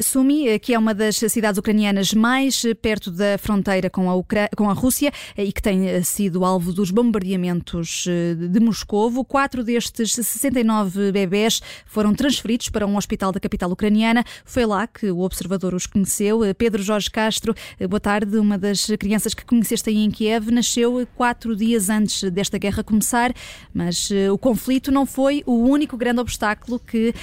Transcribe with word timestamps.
Sumi, 0.00 0.58
que 0.58 0.74
é 0.74 0.78
uma 0.78 0.92
das 0.92 1.16
cidades 1.16 1.58
ucranianas 1.58 2.12
mais 2.12 2.62
perto 2.82 3.10
da 3.10 3.38
fronteira 3.38 3.88
com 3.88 4.10
a, 4.10 4.14
Ucra 4.14 4.48
com 4.56 4.68
a 4.68 4.72
Rússia 4.72 5.12
e 5.36 5.52
que 5.52 5.62
tem 5.62 6.02
sido 6.02 6.44
alvo 6.44 6.72
dos 6.72 6.90
bombardeamentos 6.90 8.04
de 8.50 8.60
Moscovo. 8.60 9.24
Quatro 9.24 9.62
destes 9.62 10.12
69 10.12 11.12
bebés 11.12 11.60
foram 11.86 12.14
transferidos 12.14 12.68
para 12.68 12.86
um 12.86 12.96
hospital 12.96 13.30
da 13.30 13.38
capital 13.38 13.70
ucraniana. 13.70 14.24
Foi 14.44 14.66
lá 14.66 14.86
que 14.86 15.10
o 15.10 15.20
observador 15.20 15.72
os 15.74 15.86
conheceu. 15.86 16.40
Pedro 16.56 16.82
Jorge 16.82 17.10
Castro, 17.10 17.54
boa 17.88 18.00
tarde. 18.00 18.38
Uma 18.38 18.58
das 18.58 18.86
crianças 18.98 19.34
que 19.34 19.44
conheceste 19.44 19.88
aí 19.88 19.98
em 19.98 20.10
Kiev 20.10 20.50
nasceu 20.50 21.06
quatro 21.14 21.54
dias 21.54 21.88
antes 21.88 22.28
desta 22.30 22.58
guerra 22.58 22.82
começar, 22.82 23.32
mas 23.72 24.10
o 24.32 24.38
conflito 24.38 24.90
não 24.90 25.06
foi 25.06 25.42
o 25.46 25.54
único 25.54 25.96
grande 25.96 26.20
obstáculo 26.20 26.80
que 26.80 27.14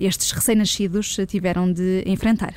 estes 0.00 0.32
recém-nascidos 0.32 1.16
tiveram 1.26 1.72
de 1.72 2.09
enfrentar. 2.10 2.54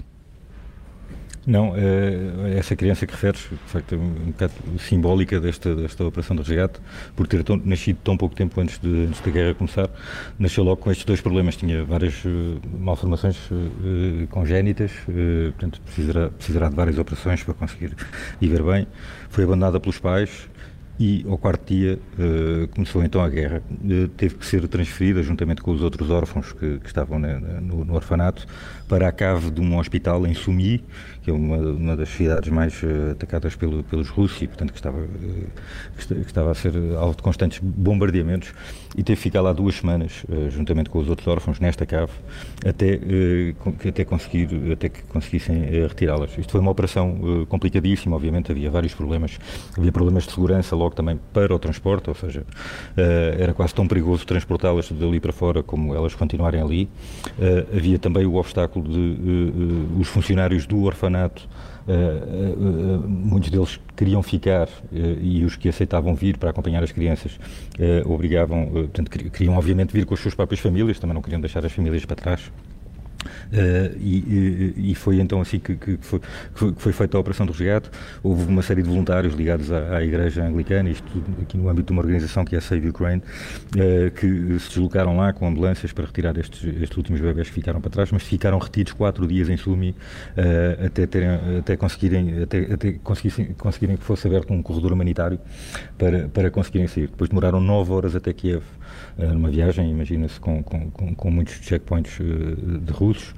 Não, 1.46 1.74
é, 1.76 2.58
essa 2.58 2.74
criança 2.74 3.06
que 3.06 3.12
referes, 3.12 3.42
de 3.42 3.72
facto, 3.72 3.96
é 3.96 3.98
um 3.98 4.32
bocado 4.32 4.54
simbólica 4.80 5.42
desta, 5.42 5.76
desta 5.76 6.06
operação 6.06 6.38
de 6.38 6.42
resgate, 6.42 6.80
por 7.16 7.28
ter 7.28 7.44
tão, 7.44 7.58
nascido 7.58 7.98
tão 8.02 8.16
pouco 8.16 8.34
tempo 8.34 8.60
antes, 8.62 8.80
de, 8.80 9.08
antes 9.08 9.20
da 9.20 9.30
guerra 9.30 9.54
começar, 9.54 9.90
nasceu 10.40 10.64
logo 10.64 10.78
com 10.78 10.90
estes 10.90 11.06
dois 11.06 11.20
problemas. 11.20 11.58
Tinha 11.58 11.84
várias 11.84 12.24
uh, 12.24 12.62
malformações 12.80 13.36
uh, 13.52 14.26
congénitas, 14.30 14.92
portanto, 15.52 15.82
precisará, 15.82 16.30
precisará 16.30 16.70
de 16.70 16.76
várias 16.76 16.98
operações 16.98 17.44
para 17.44 17.54
conseguir 17.54 17.94
viver 18.40 18.64
bem. 18.64 18.88
Foi 19.30 19.44
abandonada 19.44 19.82
pelos 19.82 20.00
pais, 20.00 20.48
e 21.00 21.26
ao 21.28 21.38
quarto 21.38 21.74
dia 21.74 21.98
uh, 22.20 22.68
começou 22.70 23.04
então 23.04 23.22
a 23.22 23.30
guerra. 23.30 23.64
Uh, 23.72 24.08
teve 24.10 24.36
que 24.36 24.46
ser 24.46 24.68
transferida, 24.68 25.24
juntamente 25.24 25.62
com 25.62 25.72
os 25.72 25.82
outros 25.82 26.10
órfãos 26.10 26.52
que, 26.54 26.78
que 26.80 26.86
estavam 26.86 27.18
no, 27.18 27.84
no, 27.84 27.96
orfanato, 27.96 28.46
para 28.88 29.08
a 29.08 29.12
cave 29.12 29.50
de 29.50 29.60
um 29.60 29.78
hospital 29.78 30.26
em 30.28 30.34
Sumi, 30.36 30.84
que 31.24 31.32
é 31.32 31.34
uma, 31.34 31.58
uma 31.58 31.98
das 31.98 32.10
cidades 32.10 32.50
mais 32.50 32.82
uh, 32.84 33.12
atacadas 33.12 33.56
pelo, 33.56 33.84
pelos 33.84 34.10
russos 34.10 34.42
e, 34.42 34.48
portanto, 34.48 34.72
que 34.72 34.78
estava, 34.78 35.00
que 35.98 36.14
estava 36.14 36.52
a 36.52 36.54
ser 36.54 36.74
alvo 36.96 37.16
de 37.16 37.24
constantes 37.24 37.60
bombardeamentos. 37.60 38.54
E 38.96 39.02
teve 39.02 39.18
que 39.18 39.24
ficar 39.24 39.42
lá 39.42 39.52
duas 39.52 39.74
semanas, 39.74 40.24
juntamente 40.52 40.88
com 40.88 41.00
os 41.00 41.10
outros 41.10 41.28
órfãos, 41.28 41.60
nesta 41.60 41.84
cave, 41.84 42.12
até, 42.64 43.00
até, 43.90 44.06
conseguir, 44.06 44.72
até 44.72 44.88
que 44.88 45.02
conseguissem 45.04 45.64
retirá-las. 45.88 46.38
Isto 46.38 46.52
foi 46.52 46.62
uma 46.62 46.70
operação 46.70 47.46
complicadíssima, 47.50 48.16
obviamente, 48.16 48.52
havia 48.52 48.70
vários 48.70 48.94
problemas. 48.94 49.40
Havia 49.76 49.92
problemas 49.92 50.26
de 50.26 50.32
segurança 50.34 50.76
logo 50.84 50.96
também 50.96 51.20
para 51.32 51.54
o 51.56 51.60
transporte, 51.60 52.10
ou 52.10 52.16
seja, 52.16 52.42
uh, 52.42 53.42
era 53.42 53.54
quase 53.54 53.74
tão 53.74 53.88
perigoso 53.88 54.26
transportá-las 54.26 54.92
dali 54.92 55.20
para 55.20 55.32
fora 55.32 55.64
como 55.64 55.96
elas 55.96 56.14
continuarem 56.14 56.62
ali. 56.62 56.90
Uh, 57.38 57.78
havia 57.78 57.98
também 57.98 58.26
o 58.26 58.36
obstáculo 58.36 58.88
de 58.88 59.00
uh, 59.00 60.00
os 60.00 60.08
funcionários 60.08 60.66
do 60.66 60.84
orfanato 60.84 61.48
muitos 63.06 63.50
deles 63.50 63.78
queriam 63.94 64.24
ficar 64.24 64.70
e 65.22 65.44
os 65.44 65.58
que 65.58 65.68
aceitavam 65.68 66.16
vir 66.16 66.38
para 66.38 66.50
acompanhar 66.50 66.82
as 66.82 66.94
crianças 66.94 67.38
obrigavam, 68.06 68.68
portanto, 68.68 69.12
queriam 69.12 69.58
obviamente 69.58 69.92
vir 69.92 70.06
com 70.06 70.14
as 70.14 70.20
suas 70.22 70.34
próprias 70.34 70.62
famílias, 70.62 70.98
também 70.98 71.14
não 71.14 71.22
queriam 71.22 71.42
deixar 71.42 71.66
as 71.66 71.74
famílias 71.74 72.06
para 72.06 72.16
trás. 72.16 72.50
Uh, 73.54 73.96
e, 74.02 74.74
e, 74.92 74.96
foi 74.96 75.20
então 75.20 75.40
assim 75.40 75.60
que, 75.60 75.76
que, 75.76 75.96
foi, 76.02 76.20
que, 76.20 76.74
foi, 76.76 76.92
feita 76.92 77.16
a 77.18 77.20
operação 77.20 77.46
de 77.46 77.52
resgate. 77.52 77.88
Houve 78.24 78.46
uma 78.46 78.64
série 78.64 78.82
de 78.82 78.90
voluntários 78.90 79.36
ligados 79.36 79.72
à, 79.72 79.98
à 79.98 80.04
Igreja 80.04 80.44
Anglicana, 80.44 80.90
isto 80.90 81.06
aqui 81.40 81.56
no 81.56 81.70
âmbito 81.70 81.86
de 81.86 81.92
uma 81.94 82.02
organização 82.02 82.44
que 82.44 82.56
é 82.56 82.58
a 82.58 82.62
Save 82.62 82.90
Ukraine, 82.90 83.22
uh, 83.22 84.10
que 84.10 84.60
se 84.60 84.70
deslocaram 84.70 85.16
lá 85.16 85.32
com 85.34 85.48
ambulâncias 85.48 85.94
para 85.94 86.04
retirar 86.04 86.36
estes, 86.36 86.64
estes, 86.82 86.98
últimos 86.98 87.22
bebés 87.22 87.48
que 87.48 87.54
ficaram 87.54 87.80
para 87.80 87.92
trás, 87.92 88.12
mas 88.12 88.24
ficaram 88.24 88.58
retidos 88.58 88.94
quatro 88.94 89.28
dias 89.28 89.48
em 89.50 89.58
Sumi 89.58 89.92
uh, 89.92 90.86
até, 90.88 91.06
terem, 91.06 91.30
até 91.60 91.78
conseguirem 91.78 92.42
até, 92.42 92.74
até 92.74 92.94
conseguissem, 92.94 93.54
conseguirem 93.54 93.98
que 93.98 94.04
fosse 94.04 94.26
aberto 94.26 94.52
um 94.52 94.64
corredor 94.64 94.94
humanitário 94.94 95.40
para, 95.96 96.28
para 96.28 96.50
conseguirem 96.50 96.88
sair. 96.88 97.06
Depois 97.06 97.30
demoraram 97.30 97.62
nove 97.62 97.92
horas 97.92 98.16
até 98.16 98.34
Kiev, 98.34 98.64
numa 99.18 99.50
viagem, 99.50 99.92
imagina-se, 99.92 100.40
com, 100.40 100.64
com, 100.64 100.90
com, 100.90 101.14
com, 101.14 101.32
muitos 101.32 101.56
checkpoints 101.56 102.18
de 102.18 102.92
russos 102.92 103.34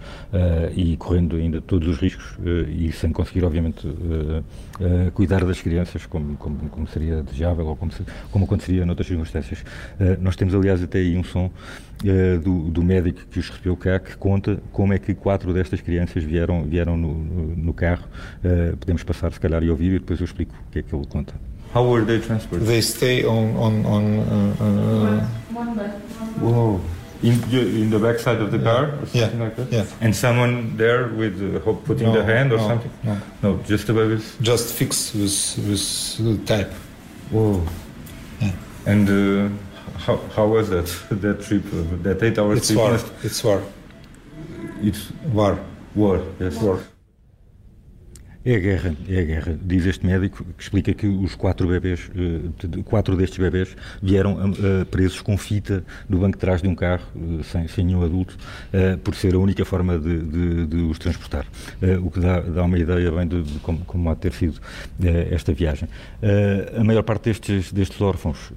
e 0.75 0.97
correndo 0.97 1.35
ainda 1.35 1.61
todos 1.61 1.87
os 1.87 1.97
riscos 1.97 2.37
uh, 2.39 2.69
e 2.69 2.91
sem 2.91 3.11
conseguir, 3.11 3.45
obviamente, 3.45 3.87
uh, 3.87 4.43
cuidar 5.13 5.45
das 5.45 5.61
crianças 5.61 6.05
como, 6.05 6.35
como, 6.37 6.57
como, 6.69 6.87
seria 6.87 7.21
desejável 7.23 7.67
ou 7.67 7.75
como, 7.75 7.91
se, 7.91 8.03
como 8.31 8.45
aconteceria 8.45 8.85
noutras 8.85 9.07
circunstâncias. 9.07 9.63
nós 10.19 10.35
temos, 10.35 10.53
aliás, 10.53 10.83
até 10.83 10.99
aí 10.99 11.17
um 11.17 11.23
som 11.23 11.49
do, 12.43 12.69
do, 12.69 12.83
médico 12.83 13.21
que 13.31 13.39
os 13.39 13.49
recebeu 13.49 13.77
cá 13.77 13.99
que 13.99 14.17
conta 14.17 14.59
como 14.71 14.93
é 14.93 14.99
que 14.99 15.13
quatro 15.13 15.53
destas 15.53 15.79
crianças 15.79 16.23
vieram, 16.23 16.63
vieram 16.63 16.97
no, 16.97 17.13
no, 17.13 17.73
carro. 17.73 18.03
podemos 18.79 19.03
passar, 19.03 19.31
se 19.31 19.39
calhar, 19.39 19.63
e 19.63 19.69
ouvir 19.69 19.93
e 19.93 19.99
depois 19.99 20.19
eu 20.19 20.25
explico 20.25 20.53
o 20.67 20.71
que 20.71 20.79
é 20.79 20.83
que 20.83 20.93
ele 20.93 21.05
conta. 21.07 21.33
How 21.75 21.83
were 21.83 22.05
they 22.05 22.19
transported? 22.19 22.65
They 22.67 22.81
stay 22.81 23.25
on 23.25 23.57
on 23.57 23.85
on. 23.85 24.03
Uh, 24.19 24.63
uh, 24.63 25.27
one 25.53 25.75
bed. 25.75 25.91
Whoa. 26.39 26.79
In, 27.25 27.35
in 27.81 27.89
the 27.89 27.99
back 27.99 28.19
side 28.19 28.39
of 28.41 28.51
the 28.51 28.59
car 28.59 28.85
or 28.85 29.05
something 29.07 29.39
yeah. 29.39 29.45
like 29.45 29.55
that? 29.55 29.71
Yeah. 29.71 29.85
And 30.01 30.15
someone 30.15 30.77
there 30.77 31.07
with 31.07 31.35
uh, 31.41 31.73
putting 31.87 32.07
no, 32.07 32.13
the 32.13 32.23
hand 32.23 32.53
or 32.53 32.57
no, 32.57 32.67
something? 32.67 32.91
No. 33.03 33.21
No, 33.43 33.57
just 33.63 33.87
the 33.87 33.93
babies? 33.93 34.37
Just 34.41 34.73
fixed 34.73 35.15
with, 35.15 35.37
with 35.67 36.47
type. 36.47 36.71
Whoa. 37.31 37.63
Yeah. 38.41 38.51
And 38.85 39.09
uh, 39.09 39.97
how, 39.97 40.17
how 40.35 40.47
was 40.47 40.69
that, 40.69 40.85
that 41.21 41.41
trip, 41.41 41.65
uh, 41.73 41.83
that 42.03 42.21
eight 42.23 42.37
hours 42.37 42.59
it's 42.59 42.67
trip? 42.67 42.77
War. 42.77 42.99
It's 43.23 43.43
war. 43.43 43.63
It's 44.81 45.11
war. 45.33 45.59
War, 45.95 46.23
yes. 46.39 46.61
War. 46.61 46.83
É 48.45 48.57
a 48.57 48.59
guerra, 48.59 48.95
é 49.09 49.19
a 49.19 49.23
guerra. 49.23 49.59
Diz 49.59 49.87
este 49.87 50.05
médico 50.05 50.45
que 50.55 50.61
explica 50.61 50.93
que 50.93 51.07
os 51.07 51.33
quatro 51.33 51.67
bebês, 51.67 52.11
eh, 52.15 52.83
quatro 52.85 53.17
destes 53.17 53.39
bebês 53.39 53.75
vieram 54.03 54.37
eh, 54.39 54.85
presos 54.85 55.19
com 55.19 55.35
fita 55.35 55.83
no 56.07 56.19
banco 56.19 56.33
de 56.33 56.41
trás 56.41 56.61
de 56.61 56.67
um 56.67 56.75
carro, 56.75 57.01
eh, 57.15 57.41
sem, 57.43 57.67
sem 57.67 57.83
nenhum 57.83 58.03
adulto, 58.03 58.37
por 59.03 59.15
ser 59.15 59.33
a 59.33 59.39
única 59.39 59.65
forma 59.65 59.97
de, 59.97 60.19
de, 60.19 60.65
de 60.67 60.75
os 60.83 60.99
transportar. 60.99 61.47
O 62.03 62.11
que 62.11 62.19
dá, 62.19 62.39
dá 62.39 62.63
uma 62.63 62.77
ideia 62.77 63.11
bem 63.11 63.27
de, 63.27 63.41
de 63.41 63.59
como, 63.59 63.79
como 63.79 64.09
há 64.11 64.13
de 64.13 64.19
ter 64.19 64.33
sido 64.33 64.59
esta 65.31 65.51
viagem. 65.51 65.89
A 66.77 66.83
maior 66.83 67.01
parte 67.01 67.23
destes, 67.23 67.71
destes 67.71 67.99
órfãos 68.01 68.51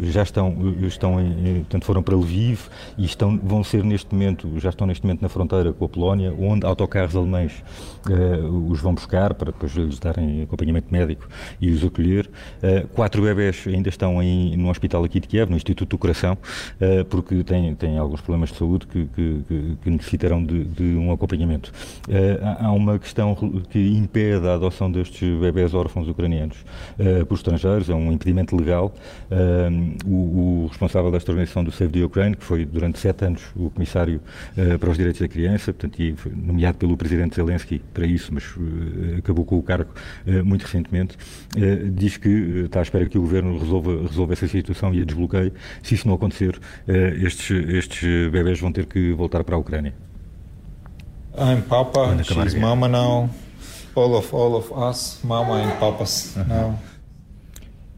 já 0.00 0.22
estão, 0.22 0.74
estão 0.86 1.20
em, 1.20 1.56
portanto, 1.56 1.84
foram 1.84 2.02
para 2.02 2.16
Lviv 2.16 2.60
e 2.96 3.04
estão, 3.04 3.38
vão 3.38 3.62
ser 3.64 3.84
neste 3.84 4.14
momento, 4.14 4.58
já 4.58 4.70
estão 4.70 4.86
neste 4.86 5.04
momento 5.04 5.20
na 5.20 5.28
fronteira 5.28 5.72
com 5.72 5.84
a 5.84 5.88
Polónia, 5.88 6.32
onde 6.38 6.64
autocarros 6.64 7.14
alemães 7.16 7.52
os 8.70 8.80
vão 8.80 8.94
buscar 8.94 9.25
para 9.34 9.52
depois 9.52 9.72
lhes 9.72 9.98
darem 9.98 10.42
acompanhamento 10.42 10.88
médico 10.90 11.28
e 11.60 11.70
os 11.70 11.84
acolher. 11.84 12.28
Uh, 12.62 12.86
quatro 12.88 13.22
bebés 13.22 13.64
ainda 13.66 13.88
estão 13.88 14.20
no 14.56 14.70
hospital 14.70 15.04
aqui 15.04 15.20
de 15.20 15.28
Kiev, 15.28 15.50
no 15.50 15.56
Instituto 15.56 15.90
do 15.90 15.98
Coração, 15.98 16.34
uh, 16.34 17.04
porque 17.06 17.42
têm, 17.44 17.74
têm 17.74 17.98
alguns 17.98 18.20
problemas 18.20 18.50
de 18.50 18.56
saúde 18.56 18.86
que, 18.86 19.06
que, 19.06 19.44
que, 19.48 19.78
que 19.82 19.90
necessitarão 19.90 20.42
de, 20.44 20.64
de, 20.64 20.82
um 20.96 21.12
acompanhamento. 21.12 21.72
Uh, 22.08 22.64
há 22.64 22.72
uma 22.72 22.98
questão 22.98 23.34
que 23.70 23.78
impede 23.78 24.46
a 24.46 24.54
adoção 24.54 24.90
destes 24.90 25.38
bebés 25.40 25.74
órfãos 25.74 26.08
ucranianos 26.08 26.56
por 27.28 27.34
estrangeiros, 27.34 27.88
é 27.90 27.94
um 27.94 28.12
impedimento 28.12 28.56
legal. 28.56 28.92
O, 30.04 30.64
o, 30.64 30.66
responsável 30.68 31.10
desta 31.10 31.30
organização 31.30 31.64
do 31.64 31.70
Save 31.70 31.92
the 31.92 32.04
Ukraine, 32.04 32.36
que 32.36 32.44
foi 32.44 32.64
durante 32.64 32.98
sete 32.98 33.24
anos 33.24 33.42
o 33.54 33.70
comissário 33.70 34.20
para 34.78 34.90
os 34.90 34.96
direitos 34.96 35.20
da 35.20 35.28
criança, 35.28 35.72
portanto, 35.72 36.00
e 36.00 36.14
foi 36.16 36.32
nomeado 36.34 36.78
pelo 36.78 36.96
presidente 36.96 37.36
Zelensky 37.36 37.80
para 37.92 38.06
isso, 38.06 38.32
mas 38.32 38.44
acabou 39.18 39.44
com 39.44 39.58
o 39.58 39.62
cargo 39.62 39.90
eh, 40.26 40.42
muito 40.42 40.62
recentemente, 40.62 41.16
eh, 41.56 41.88
diz 41.90 42.16
que 42.16 42.28
eh, 42.28 42.64
está 42.66 42.80
à 42.80 42.82
espera 42.82 43.06
que 43.06 43.18
o 43.18 43.20
governo 43.20 43.58
resolva, 43.58 44.02
resolva 44.02 44.32
essa 44.32 44.48
situação 44.48 44.94
e 44.94 45.02
a 45.02 45.04
desbloqueie. 45.04 45.52
Se 45.82 45.94
isso 45.94 46.06
não 46.06 46.14
acontecer, 46.14 46.58
estes, 46.86 47.50
estes 47.50 48.30
bebés 48.30 48.60
vão 48.60 48.72
ter 48.72 48.86
que 48.86 49.12
voltar 49.12 49.44
para 49.44 49.56
a 49.56 49.58
Ucrânia. 49.58 49.94
I'm 51.38 51.62
Papa, 51.62 52.16
she's 52.24 52.54
Mama 52.54 52.88
now. 52.88 53.28
All 53.94 54.14
of 54.14 54.34
all 54.34 54.56
of 54.56 54.72
us, 54.72 55.20
Mama 55.22 55.62
and 55.62 55.78
Papas 55.78 56.34
now. 56.48 56.78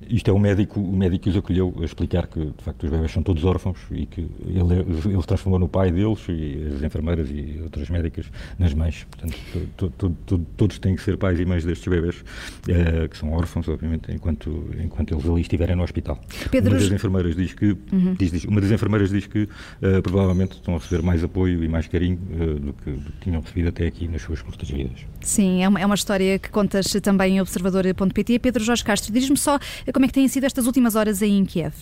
Isto 0.07 0.31
é 0.31 0.33
o 0.33 0.39
médico, 0.39 0.81
o 0.81 0.97
médico 0.97 1.25
que 1.25 1.31
os 1.31 1.37
acolheu 1.37 1.75
a 1.81 1.85
explicar 1.85 2.27
que, 2.27 2.39
de 2.39 2.65
facto, 2.65 2.85
os 2.85 2.91
bebés 2.91 3.11
são 3.11 3.23
todos 3.23 3.45
órfãos 3.45 3.79
e 3.91 4.07
que 4.07 4.21
ele, 4.47 5.13
ele 5.13 5.23
transformou 5.23 5.59
no 5.59 5.69
pai 5.69 5.91
deles 5.91 6.21
e 6.29 6.73
as 6.77 6.83
enfermeiras 6.83 7.29
e 7.31 7.61
outras 7.63 7.91
médicas 7.91 8.27
nas 8.59 8.73
mães. 8.75 9.07
Portanto, 9.11 9.37
to, 9.77 9.91
to, 9.91 10.11
to, 10.25 10.39
todos 10.57 10.79
têm 10.79 10.95
que 10.95 11.03
ser 11.03 11.17
pais 11.17 11.39
e 11.41 11.45
mães 11.45 11.65
destes 11.65 11.89
bebés, 11.89 12.17
uh, 12.17 13.09
que 13.09 13.19
são 13.19 13.33
órfãos, 13.33 13.69
obviamente, 13.69 14.13
enquanto, 14.13 14.71
enquanto 14.83 15.15
eles 15.15 15.27
ali 15.27 15.41
estiverem 15.41 15.75
no 15.75 15.83
hospital. 15.83 16.19
Pedro... 16.51 16.73
Uma 16.73 16.81
das 16.81 16.93
enfermeiras 16.93 17.37
diz 17.37 17.53
que, 17.53 17.77
uhum. 17.93 18.15
diz, 18.19 18.31
diz, 18.31 18.45
uma 18.45 18.61
das 18.61 18.71
enfermeiras 18.71 19.11
diz 19.11 19.27
que 19.27 19.43
uh, 19.43 20.03
provavelmente 20.03 20.53
estão 20.53 20.77
a 20.77 20.79
receber 20.79 21.03
mais 21.03 21.25
apoio 21.25 21.65
e 21.65 21.69
mais 21.69 21.89
carinho 21.89 22.19
uh, 22.31 22.59
do, 22.59 22.73
que, 22.73 22.91
do, 22.91 23.13
que, 23.13 23.21
tinham 23.21 23.41
recebido 23.41 23.69
até 23.69 23.87
aqui 23.87 24.07
nas 24.07 24.23
suas 24.23 24.41
curtas 24.43 24.71
vidas. 24.71 25.01
Sim, 25.21 25.63
é 25.63 25.69
uma, 25.69 25.81
é 25.81 25.87
uma 25.87 25.95
história 25.95 26.39
que 26.39 26.51
contas 26.51 26.87
também 27.03 27.37
em 27.37 27.41
observador.pt. 27.41 28.39
Pedro 28.39 28.63
Jorge 28.63 28.85
Castro, 28.85 29.13
diz-me 29.13 29.37
só 29.37 29.59
como 29.93 30.05
é 30.05 30.09
que 30.09 30.15
têm 30.15 30.29
sido 30.29 30.45
estas 30.45 30.67
últimas 30.67 30.95
horas 30.95 31.23
aí 31.23 31.31
em 31.31 31.45
Kiev? 31.45 31.75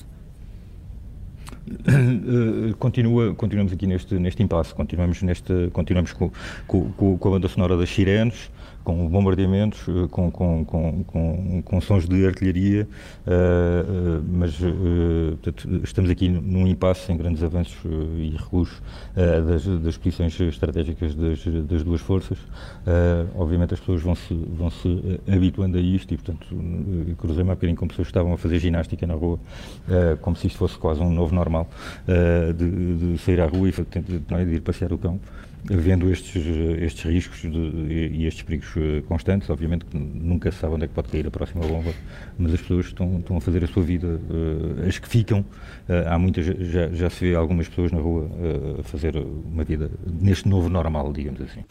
Continua, 2.78 3.34
continuamos 3.34 3.72
aqui 3.72 3.86
neste, 3.86 4.14
neste 4.14 4.42
impasse, 4.42 4.74
continuamos, 4.74 5.22
neste, 5.22 5.70
continuamos 5.72 6.12
com, 6.12 6.30
com, 6.66 7.18
com 7.18 7.28
a 7.28 7.30
banda 7.30 7.48
sonora 7.48 7.76
das 7.76 7.90
sirenes, 7.90 8.50
com 8.86 9.08
bombardeamentos, 9.08 9.80
eh, 9.88 10.06
com, 10.08 10.30
com, 10.30 10.64
com, 10.64 11.62
com, 11.64 11.80
sons 11.80 12.08
de 12.08 12.24
artilharia, 12.24 12.88
mas 14.28 14.54
estamos 15.82 16.08
aqui 16.08 16.28
num 16.28 16.68
impasse 16.68 17.06
sem 17.06 17.16
grandes 17.16 17.42
avanços 17.42 17.76
e 18.16 18.30
recuos 18.36 18.80
das, 19.82 19.96
posições 19.96 20.38
estratégicas 20.38 21.16
das, 21.16 21.44
das 21.66 21.82
duas 21.82 22.00
forças. 22.00 22.38
obviamente 23.34 23.74
as 23.74 23.80
pessoas 23.80 24.02
vão 24.02 24.14
se, 24.14 24.34
vão 24.34 24.70
-se 24.70 25.20
habituando 25.26 25.78
a 25.78 25.80
isto 25.80 26.14
e, 26.14 26.16
portanto, 26.16 26.46
cruzei-me 27.18 27.50
há 27.50 27.54
bocadinho 27.54 27.76
com 27.76 27.88
pessoas 27.88 28.06
que 28.06 28.12
estavam 28.12 28.34
a 28.34 28.38
fazer 28.38 28.60
ginástica 28.60 29.04
na 29.04 29.14
rua, 29.14 29.40
como 30.20 30.36
se 30.36 30.46
isto 30.46 30.58
fosse 30.58 30.78
quase 30.78 31.00
um 31.00 31.10
novo 31.10 31.34
normal, 31.34 31.55
de, 32.54 33.12
de, 33.12 33.18
sair 33.18 33.40
à 33.40 33.46
rua 33.46 33.68
e 33.68 33.72
de, 33.72 34.18
de 34.18 34.54
ir 34.54 34.60
passear 34.60 34.92
o 34.92 34.98
cão 34.98 35.20
vendo 35.68 36.10
estes, 36.10 36.44
estes 36.80 37.04
riscos 37.04 37.40
de, 37.40 37.48
e 37.48 38.26
estes 38.26 38.42
perigos 38.42 38.68
eh, 38.76 39.02
constantes, 39.08 39.50
obviamente 39.50 39.84
que 39.84 39.98
nunca 39.98 40.50
se 40.52 40.58
sabe 40.58 40.74
onde 40.74 40.84
é 40.84 40.88
que 40.88 40.94
pode 40.94 41.08
cair 41.08 41.26
a 41.26 41.30
próxima 41.30 41.66
bomba, 41.66 41.92
mas 42.38 42.54
as 42.54 42.60
pessoas 42.60 42.86
estão, 42.86 43.18
estão 43.18 43.36
a 43.36 43.40
fazer 43.40 43.64
a 43.64 43.66
sua 43.66 43.82
vida, 43.82 44.06
uh, 44.06 44.86
as 44.86 44.98
que 44.98 45.08
ficam, 45.08 45.44
há 46.08 46.18
muitas, 46.18 46.46
já, 46.46 46.88
já 46.88 47.10
se 47.10 47.28
vê 47.28 47.34
algumas 47.34 47.68
pessoas 47.68 47.90
na 47.90 47.98
rua 47.98 48.30
a 48.78 48.82
fazer 48.84 49.16
uma 49.16 49.64
vida 49.64 49.90
neste 50.20 50.48
novo 50.48 50.68
normal, 50.68 51.12
digamos 51.12 51.40
assim. 51.40 51.64